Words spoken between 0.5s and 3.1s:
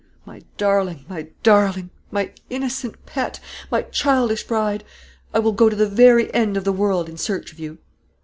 darling, my darling, my innocent